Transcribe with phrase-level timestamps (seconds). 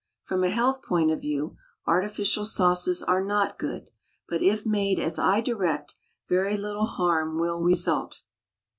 [0.23, 3.91] From a health point of view artificial sauces are not good,
[4.27, 5.93] but if made as I direct
[6.27, 8.23] very little harm will result.